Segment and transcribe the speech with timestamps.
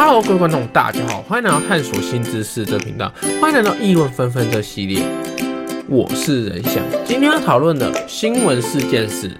[0.00, 5.02] Hello，各位观众，大家好，欢迎来到探索新知识这频道，欢迎来到议论纷纷这系列。
[5.88, 9.36] 我是仁翔，今天要讨论的新闻事件是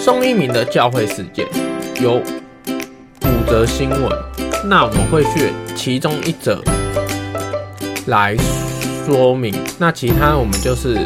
[0.00, 1.46] 宋一鸣的教会事件，
[2.02, 4.10] 有五则新闻，
[4.64, 6.60] 那我们会选其中一则
[8.06, 8.36] 来
[9.06, 10.98] 说明，那其他我们就是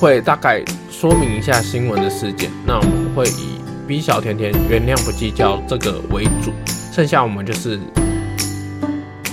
[0.00, 6.54] 会大概说明一下新闻的事件，那我们会以 B 小甜甜原谅不计较这个为主。
[6.98, 7.78] 剩下我们就是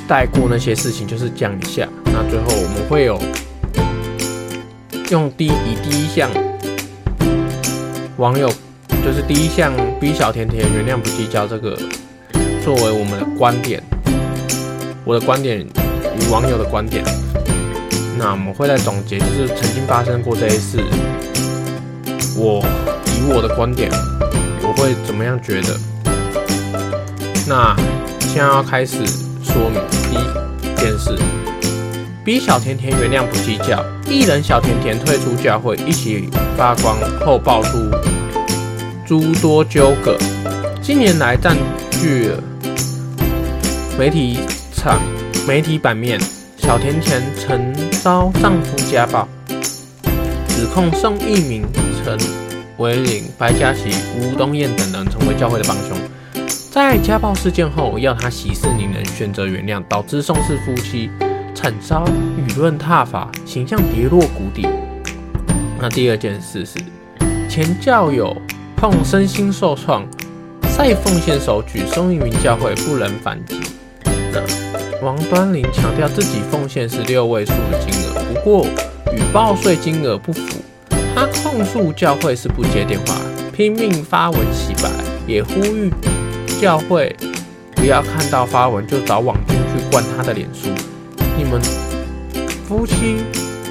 [0.08, 1.90] 带过那些事情，就是讲一下。
[2.06, 3.20] 那最后我们会有
[5.10, 6.30] 用第以第一项
[8.18, 8.48] 网友
[9.04, 11.76] 就是第一项 B 小甜甜原谅不计较这个
[12.64, 13.82] 作为我们的观点，
[15.04, 17.04] 我的观点与网友的观点。
[18.20, 20.78] 那我们会再总结，就是曾经发生过这些事，
[22.38, 22.64] 我
[23.08, 23.90] 以我的观点，
[24.62, 25.95] 我会怎么样觉得？
[27.48, 27.76] 那
[28.20, 28.98] 现在要开始
[29.44, 29.80] 说明
[30.12, 31.16] 一件事
[32.24, 37.78] 逼小甜甜原谅不计较，艺人小甜甜退出教会，一起发光后爆出
[39.06, 40.18] 诸多纠葛。
[40.82, 41.56] 近年来占
[41.92, 42.32] 据
[43.98, 44.40] 媒体
[44.74, 45.00] 场、
[45.48, 46.20] 媒体版面。
[46.58, 49.28] 小甜甜曾遭丈夫家暴，
[50.48, 51.64] 指控宋一鸣、
[52.04, 52.18] 陈
[52.78, 55.96] 维龄、白嘉琪、吴东燕等人成为教会的帮凶。
[56.76, 61.10] 在家暴事件后，要他息事宁人，选择原谅，导致宋氏夫妻
[61.54, 62.04] 惨遭
[62.38, 64.68] 舆论挞伐，形象跌落谷底。
[65.80, 66.78] 那第二件事是，
[67.48, 68.36] 前教友
[68.76, 70.06] 碰身心受创，
[70.78, 73.58] 再奉献手举，宋一鸣教会不能反击。
[74.04, 74.42] 那
[75.02, 78.68] 王端林强调自己奉献是六位数的金额，不过
[79.14, 80.62] 与报税金额不符。
[81.16, 83.16] 他控诉教会是不接电话，
[83.56, 84.92] 拼命发文洗白，
[85.26, 85.90] 也呼吁。
[86.60, 87.16] 教会
[87.76, 90.70] 不要看到发文就找网军去灌他的脸书。
[91.38, 91.62] 你们
[92.68, 93.24] 夫妻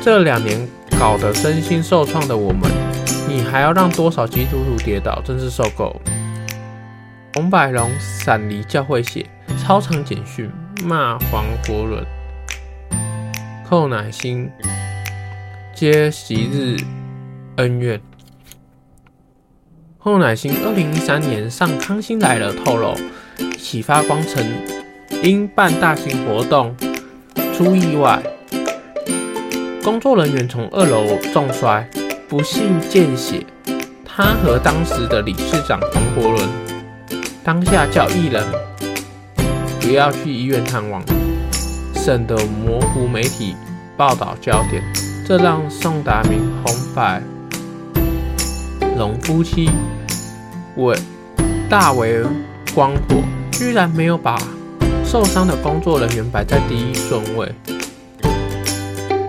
[0.03, 0.69] 这两年
[0.99, 2.71] 搞得身心受创的我们，
[3.29, 5.21] 你还要让多少基督徒跌倒？
[5.25, 6.01] 真是受够。
[7.35, 9.27] 洪百龙闪离教会写
[9.59, 10.49] 超长简讯
[10.85, 12.05] 骂黄国伦，
[13.69, 14.49] 寇乃馨
[15.75, 16.77] 接昔日
[17.57, 18.01] 恩怨。
[20.05, 22.95] 寇乃馨二零一三年上《康熙来了》透露，
[23.57, 24.47] 启发光曾
[25.23, 26.77] 因办大型活动
[27.55, 28.23] 出意外，
[29.83, 31.89] 工作人员从二楼重摔，
[32.29, 33.47] 不幸见血。
[34.05, 36.51] 他和当时的理事长黄国伦
[37.43, 38.45] 当下叫艺人
[39.81, 41.03] 不要去医院探望，
[41.95, 43.57] 省得模糊媒体
[43.97, 44.83] 报道焦点。
[45.27, 47.23] 这让宋达明、红白
[48.97, 49.69] 龙夫妻
[50.77, 50.97] 为
[51.69, 52.23] 大为
[52.73, 53.17] 光火，
[53.51, 54.41] 居然没有把
[55.05, 57.53] 受伤的工作人员摆在第一顺位。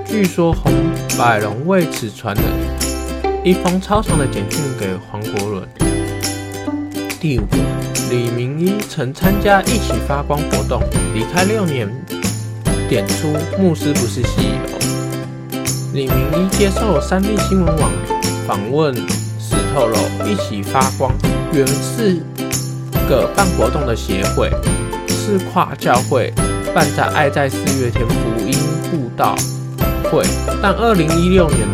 [0.05, 0.71] 据说洪
[1.17, 2.41] 百龙为此传了
[3.43, 5.67] 一封超长的简讯给黄国伦。
[7.19, 7.43] 第五，
[8.11, 10.79] 李明一曾参加一起发光活动，
[11.15, 11.89] 离开六年，
[12.87, 14.77] 点出牧师不是 CEO。
[15.91, 17.91] 李明一接受三立新闻网
[18.47, 19.24] 访问。
[19.75, 21.11] 透露，一起发光
[21.51, 22.21] 原是
[23.09, 24.49] 个办活动的协会，
[25.09, 26.33] 是跨教会
[26.73, 28.15] 办在爱在四月天福
[28.47, 28.57] 音
[28.89, 29.35] 布道
[30.09, 30.23] 会，
[30.63, 31.67] 但二零一六年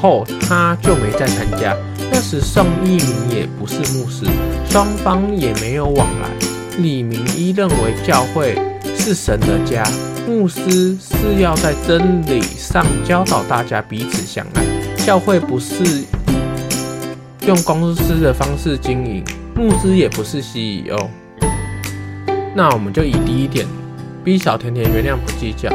[0.00, 1.76] 后他就没再参加。
[2.10, 4.24] 那时宋一鸣也不是牧师，
[4.70, 6.30] 双方也没有往来。
[6.78, 8.58] 李明一认为教会
[8.96, 9.86] 是神的家，
[10.26, 14.64] 牧师是要在真理上教导大家彼此相爱，
[15.04, 16.02] 教会不是。
[17.46, 19.24] 用公司的方式经营，
[19.54, 21.08] 牧师也不是 CEO。
[22.56, 23.64] 那我们就以第一点
[24.24, 25.72] ，B 小甜甜原谅不计较。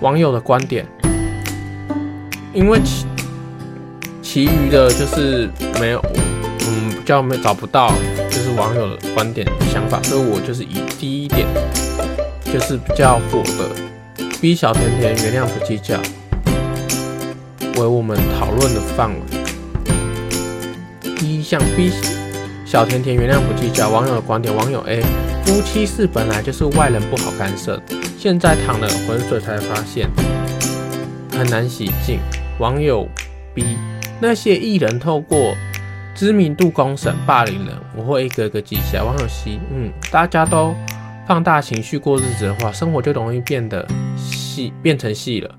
[0.00, 0.86] 网友的观点，
[2.54, 3.04] 因为其
[4.22, 5.50] 其余的就是
[5.80, 6.00] 没有，
[6.68, 7.92] 嗯，比较没找不到，
[8.30, 11.48] 就是网友的观点想法，所以我就是以第一点，
[12.44, 15.98] 就是比较火的 B 小甜甜原谅不计较，
[17.80, 19.41] 为我们讨论的范围。
[21.22, 21.92] 第一项 B
[22.66, 25.00] 小甜甜原谅不计较，网友的观点：网友 A
[25.44, 27.80] 夫妻事本来就是外人不好干涉，
[28.18, 30.10] 现在淌了浑水才发现
[31.30, 32.18] 很难洗净。
[32.58, 33.08] 网友
[33.54, 33.64] B
[34.20, 35.54] 那些艺人透过
[36.12, 39.04] 知名度公审霸凌人，我会一个个记下。
[39.04, 40.74] 网友 C 嗯，大家都
[41.28, 43.86] 放大情绪过日子的话，生活就容易变得
[44.16, 45.54] 戏变成戏了。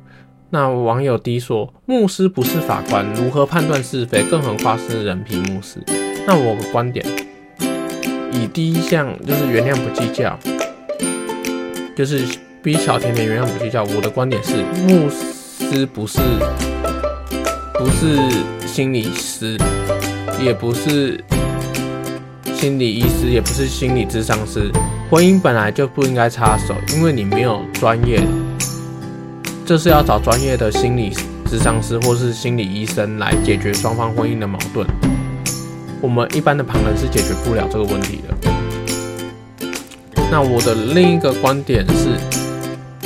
[0.54, 4.22] 那网友 D 说：“牧师不是法官，如何判断是非？
[4.22, 5.80] 更何况是人皮牧师？”
[6.28, 7.04] 那我的观点：
[8.32, 10.38] 以第一项就是原谅不计较，
[11.96, 12.24] 就是
[12.62, 13.84] 逼小甜甜原谅不计较。
[13.84, 14.58] 我的观点是，
[14.88, 16.20] 牧师不是
[17.74, 18.20] 不是
[18.68, 19.58] 心理师，
[20.40, 21.20] 也不是
[22.54, 24.72] 心理医师，也不是心理咨商师。
[25.10, 28.22] 婚姻本来就不应该插手，因为你没有专业，
[29.66, 31.16] 这是要找专业的心理
[31.46, 34.86] 咨商师或是心理医生来解决双方婚姻的矛盾。
[36.02, 39.74] 我们一般的旁人是解决不了这个问题的。
[40.30, 42.18] 那我的另一个观点是，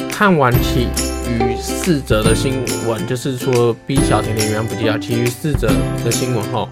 [0.09, 0.88] 看完其
[1.30, 5.68] 余四则的新闻，就是说 B 小甜甜原谅不计较，其余四则
[6.03, 6.68] 的新闻后，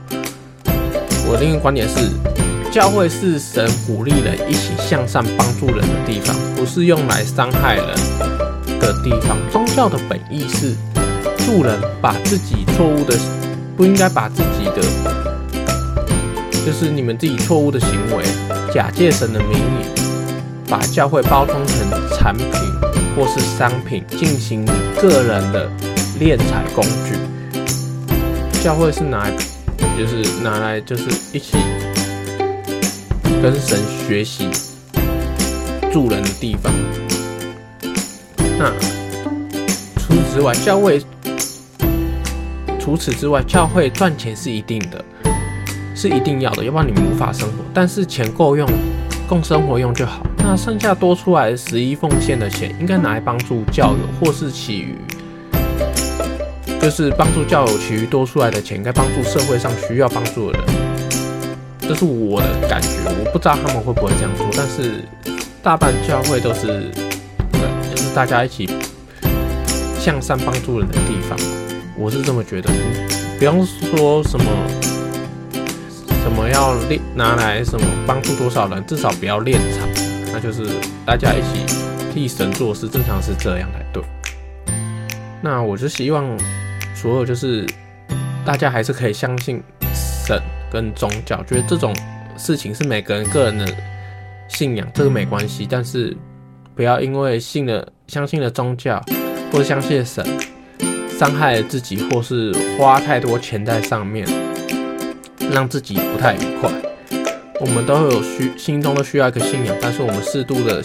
[1.27, 2.09] 我另一个观点是，
[2.71, 7.85] 教会是神鼓励人一起向善、帮助人的地方，不是用来伤害人
[8.79, 9.37] 的地方。
[9.51, 10.75] 宗教的本意是
[11.45, 13.15] 助人，把自己错误的，
[13.75, 14.81] 不应该把自己的。
[16.65, 18.23] 就是你们自己错误的行为，
[18.73, 19.85] 假借神的名义，
[20.67, 21.77] 把教会包装成
[22.17, 22.47] 产品
[23.15, 24.65] 或是商品，进行
[24.99, 25.69] 个人的
[26.19, 27.15] 敛财工具。
[28.63, 29.33] 教会是拿来，
[29.95, 31.55] 就是拿来，就是一起
[33.43, 34.49] 跟神学习
[35.93, 36.73] 助人的地方。
[38.57, 38.71] 那
[39.97, 41.01] 除此之外，教会
[42.79, 45.03] 除此之外，教会赚钱是一定的。
[45.97, 47.53] 是一定要的，要不然你们无法生活。
[47.73, 48.69] 但是钱够用，
[49.29, 50.21] 供生活用就好。
[50.39, 54.97] 那剩下多出来的十一奉献的钱，应该拿来帮助教友，或是其余，
[56.81, 60.67] 就是帮助教友，其余多出来的钱，应该帮助社会上需要帮助的人。
[61.79, 64.45] 这是我的感觉，我不知道他们会不会这样做。
[64.51, 65.01] 但是
[65.63, 66.91] 大半教会都，是
[68.15, 68.65] 大家一起
[69.99, 71.37] 向善帮助人的地方。
[71.97, 72.71] 我是这么觉得，
[73.37, 74.45] 不用说什么。
[76.23, 79.87] 什么要练拿来什么帮助多少人，至少不要练场，
[80.33, 80.65] 那就是
[81.05, 81.65] 大家一起
[82.11, 84.01] 替神做事，正常是这样才对。
[85.39, 86.25] 那我就希望
[86.95, 87.63] 所有就是
[88.43, 89.61] 大家还是可以相信
[89.93, 90.41] 神
[90.71, 91.95] 跟宗教，觉得这种
[92.37, 93.67] 事情是每个人个人的
[94.47, 96.17] 信仰，这个没关系，但是
[96.75, 99.03] 不要因为信了相信了宗教
[99.51, 100.25] 或者相信神，
[101.17, 104.27] 伤害了自己，或是花太多钱在上面。
[105.51, 106.71] 让自己不太愉快。
[107.61, 110.81] 我们都有需心中都需要一个信仰，但是我们适度的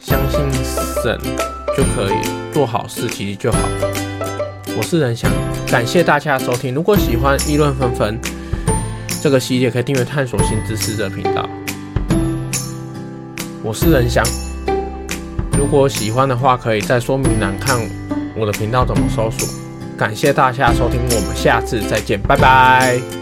[0.00, 0.40] 相信
[1.02, 1.20] 神
[1.76, 2.16] 就可以
[2.50, 3.58] 做好事，其实就好。
[4.74, 5.30] 我是仁翔，
[5.66, 6.74] 感谢大家的收听。
[6.74, 8.18] 如果喜欢议论纷纷
[9.22, 11.48] 这个系列，可以订阅探索新知识的频道。
[13.62, 14.24] 我是仁翔，
[15.58, 17.78] 如果喜欢的话，可以在说明栏看
[18.36, 19.48] 我的频道怎么搜索。
[19.96, 23.21] 感谢大家收听，我们下次再见，拜拜。